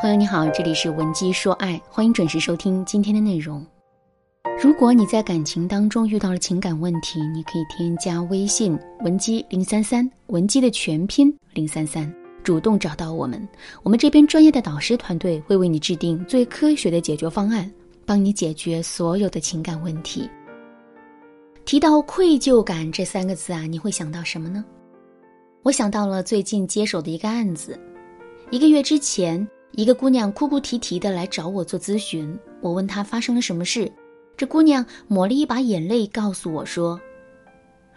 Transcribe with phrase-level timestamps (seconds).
[0.00, 3.66] 朋友你好，这里是文姬说爱，欢迎准时收听今天的内容。
[4.62, 12.14] 如果你在感情当中遇到了情感问题，你可以添加微信文姬零三三，文姬的全拼零三三，
[12.44, 13.46] 主动找到我们，
[13.82, 17.68] 我们这边专业的导师团队会为你制定最科学的解决方案，
[18.06, 20.30] 帮你解决所有的情感问题。
[21.64, 24.64] 提到愧疚感这三个字啊，你会想到什么呢？
[25.64, 27.76] 我想到了最近接手的一个案子，
[28.52, 29.44] 一个月之前。
[29.72, 33.90] 一个姑娘哭哭啼啼的来找我做咨询，我问她发生了什么事，
[34.36, 36.98] 这姑娘抹了一把眼泪，告诉我说：“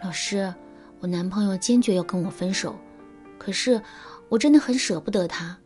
[0.02, 0.52] 老师，
[1.00, 2.76] 我男朋友坚决要跟我分手，
[3.38, 3.80] 可是
[4.28, 5.56] 我真的很舍不得他，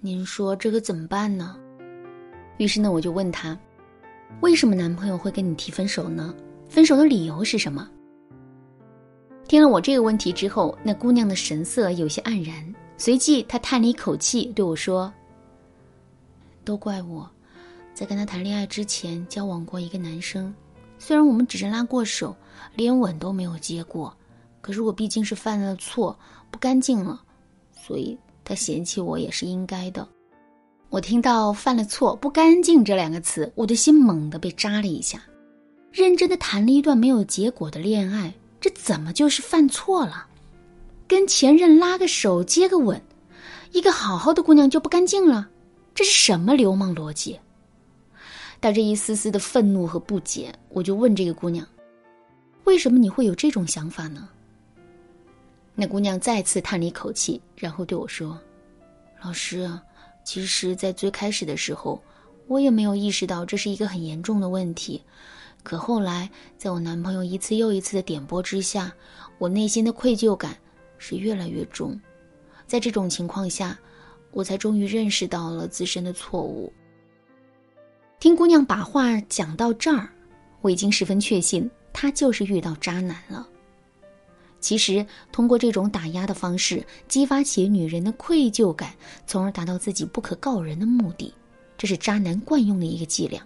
[0.00, 1.56] 您说这可怎么办呢？”
[2.58, 3.56] 于是呢，我就问她
[4.40, 6.34] ：“为什么男朋友会跟你提分手呢？
[6.68, 7.88] 分手的理由是什么？”
[9.46, 15.12] 听了我这个问题之后，那姑娘的神色有些黯然，随即她叹了一口气，对我说。
[16.64, 17.28] 都怪我，
[17.94, 20.54] 在跟他谈恋爱之前交往过一个男生，
[20.98, 22.34] 虽然我们只是拉过手，
[22.74, 24.16] 连吻都没有接过，
[24.60, 26.18] 可是我毕竟是犯了错，
[26.50, 27.20] 不干净了，
[27.72, 30.06] 所以他嫌弃我也是应该的。
[30.88, 35.22] 我听到“犯了错，不干净”这两个词，我的心猛地被扎了一下。
[35.90, 40.26] 认真的谈了一段没有结果的恋爱，这怎么就是犯错了？
[41.08, 43.00] 跟前任拉个手，接个吻，
[43.72, 45.48] 一个好好的姑娘就不干净了？
[45.94, 47.38] 这是什么流氓逻辑？
[48.60, 51.66] 带着一丝丝的愤怒和不解，我就问这个姑娘
[52.64, 54.28] ：“为什么你会有这种想法呢？”
[55.74, 58.38] 那姑娘再次叹了一口气，然后对我说
[59.20, 59.68] ：“老师，
[60.24, 62.00] 其实，在最开始的时候，
[62.46, 65.02] 我也没有意识到这是一个很严重的问题。
[65.62, 68.92] 可后来，在我男朋友一次又一次的点拨之下，
[69.38, 70.56] 我内心的愧疚感
[70.98, 72.00] 是越来越重。
[72.66, 73.78] 在这种情况下。”
[74.32, 76.72] 我才终于认识到了自身的错误。
[78.18, 80.08] 听姑娘把话讲到这儿，
[80.60, 83.46] 我已经十分确信，她就是遇到渣男了。
[84.60, 88.92] 其实，通过这种打压的方式，激发起女人的愧疚感，
[89.26, 91.34] 从而达到自己不可告人的目的，
[91.76, 93.42] 这是渣男惯用的一个伎俩。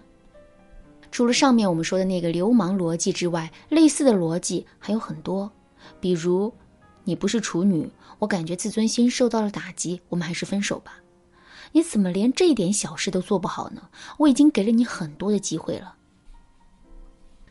[1.11, 5.51] 除了上面我们说的那个流氓逻辑之外，类似的逻辑还有很多，
[5.99, 6.53] 比如。
[7.07, 10.97] 你不是处女，我感觉自尊心受到了打击，我们还是分手吧。
[11.71, 13.81] 你怎么连这点小事都做不好呢？
[14.17, 15.95] 我已经给了你很多的机会了。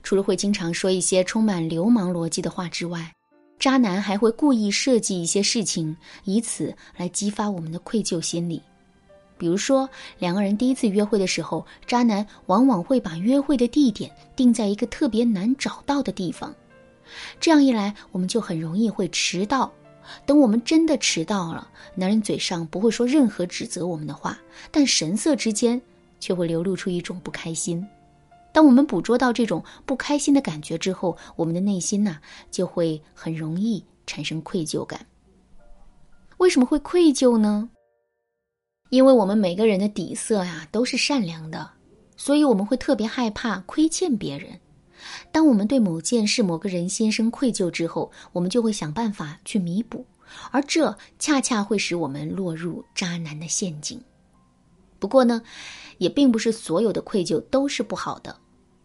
[0.02, 3.10] 除了会经常说一些充满流氓逻辑的话之外，
[3.58, 8.60] 渣男还会故意设计一些事情，以此来激发我们的愧疚心理。
[9.38, 9.88] 比如说，
[10.18, 16.54] 两个人第一次约会的时候，渣男往往会把约会的地点定在一个特别难找到的地方。
[17.40, 19.72] 这样一来，我们就很容易会迟到。
[20.24, 24.38] 等我们真的迟到了，男人嘴上不会说任何指责我们的话，
[24.70, 25.80] 但神色之间
[26.20, 27.84] 却会流露出一种不开心。
[28.52, 32.18] 当我们捕捉到这种不开心的感觉之后，我们的内心呐
[32.50, 35.04] 就会很容易产生愧疚感。
[36.36, 37.68] 为什么会愧疚呢？
[38.90, 41.68] 因为我们每个人的底色呀都是善良的，
[42.16, 44.60] 所以我们会特别害怕亏欠别人。
[45.32, 50.04] 当我们对某件事、某个人心生愧疚之后，我们就会想办法去弥补，
[50.50, 54.00] 而这恰恰会使我们落入渣男的陷阱。
[54.98, 55.42] 不过呢，
[55.98, 58.34] 也并不是所有的愧疚都是不好的。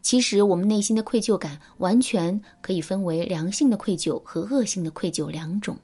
[0.02, 5.78] 其实，我们内心的愧疚感完全可以分为良性的愧疚和恶性的愧疚两种。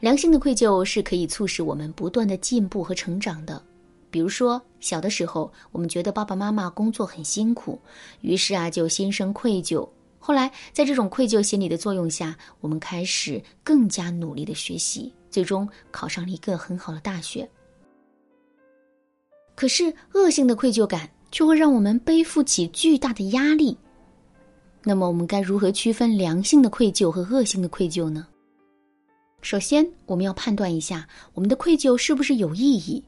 [0.00, 3.62] 良性的愧疚是可以促使我们不断的进步和成长的。
[4.10, 7.80] 比如说，小的时候，我们觉得爸爸妈妈工作很辛苦，
[8.20, 9.88] 于是啊，就心生愧疚。
[10.18, 17.48] 后来，在这种愧疚心理的作用下，我们开始更加努力的学习，最终考上了一个很好的大学。
[19.54, 23.76] 可是，恶性的愧疚感却会让我们背负起巨大的压力。
[24.82, 28.26] 那么，我们该如何区分良性的愧疚和恶性的愧疚呢？
[29.42, 33.02] 首先，我们要判断一下我们的愧疚是不是有意义。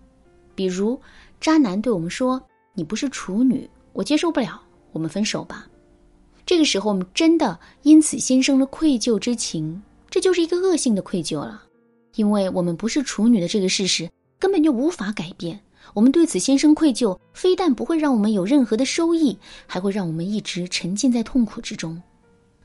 [0.54, 1.00] 比如，
[1.40, 2.40] 渣男对我们说
[2.74, 4.60] ：“你不是处女，我接受不了，
[4.92, 5.66] 我们分手吧。”
[6.44, 11.62] 这个时候，我们真的因此心生了愧疚之情，这就是一个恶性的愧疚了。
[12.16, 15.58] 因为我们不是处女的这个事实根本就无法改变，
[15.94, 22.02] 我们对此心生愧疚，非但不会让我们有任何的收益，还会让我们一直沉浸在痛苦之中。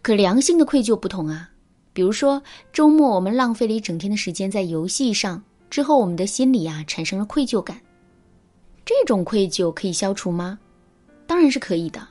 [0.01, 1.49] 可良性的愧疚不同啊，
[1.93, 2.41] 比如说
[2.73, 5.41] 周末我们浪费了一整天的时间在游戏上。
[5.69, 7.79] 之后，我们的心里啊产生了愧疚感。
[8.85, 10.57] 这种愧疚可以消除吗？
[11.25, 12.07] 当然是可以的。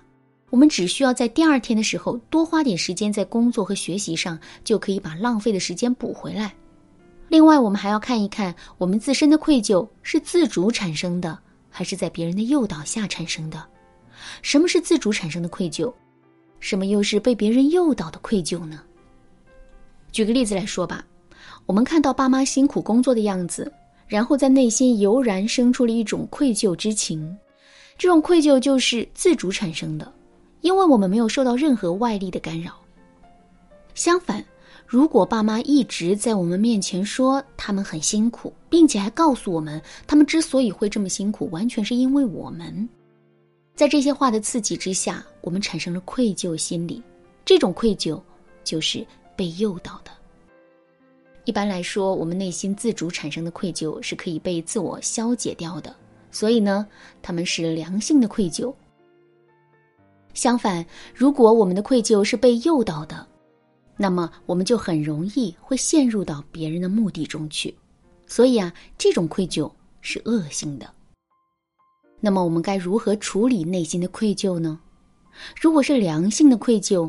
[0.50, 6.54] 我们只需要在第二天的时候多花点时间在工作和学习上，就可以把浪费的时间补回来。
[7.28, 11.36] 另外，我们还要看一看我们自身的愧疚是自主产生的，
[11.68, 13.66] 还是在别人的诱导下产生的。
[14.42, 15.92] 什么是自主产生的愧疚？
[16.60, 18.82] 什么又是被别人诱导的愧疚呢？
[20.12, 21.04] 举个例子来说吧，
[21.66, 23.70] 我们看到爸妈辛苦工作的样子，
[24.06, 27.36] 然后在内心油然生出了一种愧疚之情。
[27.98, 30.12] 这种愧疚就是自主产生的，
[30.60, 32.72] 因为我们没有受到任何外力的干扰。
[33.94, 34.44] 相反，
[34.86, 42.88] 如果爸妈一直在我们面前说他们很辛苦，并且还告诉我们他们之所以会这么辛苦，完全是因为我们。
[43.74, 47.02] 在这些话的刺激之下，我们产生了愧疚心理。
[47.44, 48.20] 这种愧疚
[48.62, 50.10] 就是被诱导的。
[51.46, 55.94] 一般来说，我们内心自主产生的愧疚是可以被自我消解掉的，
[56.32, 56.84] 所以呢，
[57.22, 58.74] 他们是良性的愧疚。
[60.34, 60.84] 相反，
[61.14, 63.24] 如果我们的愧疚是被诱导的，
[63.96, 67.72] 那么我们就很容易会陷入到别人的目的中去。
[68.26, 69.70] 所以啊，这种愧疚
[70.00, 70.90] 是恶性的。
[72.18, 74.80] 那么我们该如何处理内心的愧疚呢？
[75.60, 77.08] 如果是良性的愧疚，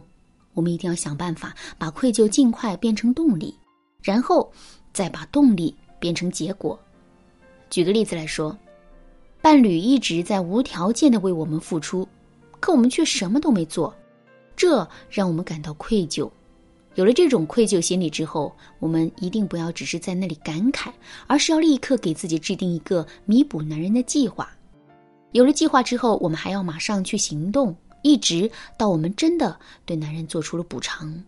[0.53, 3.57] 我们一定要想办法把愧疚尽快变成动力，
[4.01, 4.51] 然后
[4.93, 6.79] 再把动力变成结果。
[7.69, 8.57] 举个例子来说，
[9.41, 12.07] 伴侣一直在无条件的为我们付出，
[12.59, 13.93] 可我们却什么都没做，
[14.55, 16.29] 这让我们感到愧疚。
[16.95, 20.91] 有了这种愧疚心理之后，我们一定不要只是在那里感慨，
[21.27, 24.49] 而是要立刻给自己制定一个弥补男人的计划。
[25.33, 31.23] 有了计划之后，我们还要马上去行动，一直到我们真的对男人做出了补偿。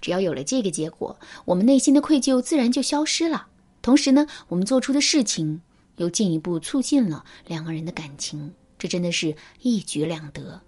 [0.00, 3.46] 只要有了这个结果，我们内心的愧疚自然就消失了。
[3.82, 5.60] 同时呢，我们做出的事情
[5.96, 10.60] 又进一步促进了两个人的感情，这真的是一举两得。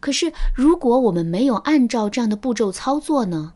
[0.00, 3.52] 可是，如果我们没有按照这样的步骤操作呢？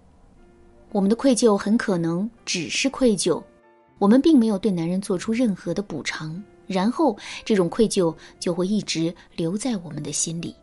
[0.92, 3.42] 我们的愧疚很可能只是愧疚，
[3.98, 6.40] 我们并没有对男人做出任何的补偿。
[6.66, 10.54] 然后，这种愧疚就会一直留在我们的心里，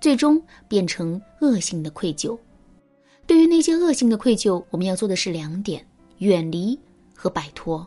[0.00, 2.38] 最终变成恶性的愧疚。
[3.48, 5.84] 那些恶性的愧疚，我们要做的是两点：
[6.18, 6.78] 远离
[7.14, 7.86] 和摆脱。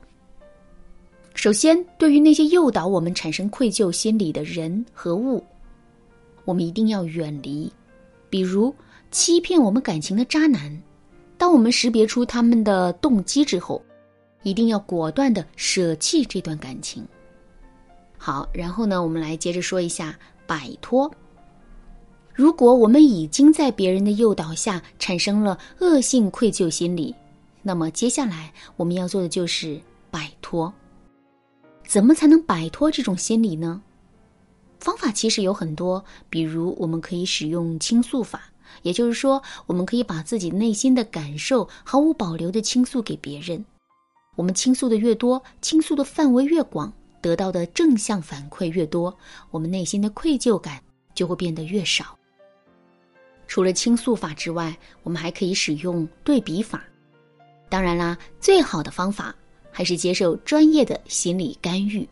[1.34, 5.44] 首先，对于那些诱导我们产生愧疚心理的人和物，
[6.44, 7.72] 我们一定要远离。
[8.30, 8.74] 比如，
[9.12, 10.78] 欺骗我们感情的渣男，
[11.38, 13.82] 当我们识别出他们的动机之后，
[14.44, 17.06] 一定要果断的舍弃这段感情。
[18.18, 21.10] 好，然后呢，我们来接着说一下摆脱。
[22.34, 27.14] 如果我们已经在别人的诱导下产生了恶性愧疚心理，
[27.62, 29.80] 那么接下来我们要做的就是
[30.10, 30.74] 摆脱。
[31.86, 33.82] 怎么才能摆脱这种心理呢？
[34.80, 38.42] 方法其实有很多，比如我们可以使用倾诉法，
[38.82, 43.64] 也就是说，我们可以把自己内心的感受毫无保留的倾诉给别人。
[44.38, 46.92] 我们倾诉的越多，倾诉的范围越广。
[47.22, 49.16] 得到的正向反馈越多，
[49.52, 50.82] 我们内心的愧疚感
[51.14, 52.18] 就会变得越少。
[53.52, 56.82] 除了倾诉法之外，我们还可以使用对比法。
[57.68, 59.36] 当然啦，最好的方法
[59.70, 62.08] 还是接受专业的心理干预。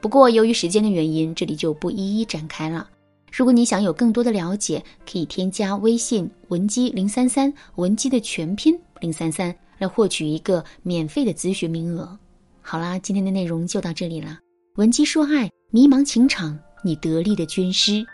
[0.00, 2.88] 不过，由于时间的原因，这里就不一一展开了。
[3.32, 12.16] 如果你想有更多的了解，可以添加微信文姬零三三，文姬的全拼零三三，来获取一个免费的咨询名额。
[12.62, 14.38] 好啦，今天的内容就到这里了。
[14.76, 18.06] 文姬说爱，迷茫情场，你得力的军师。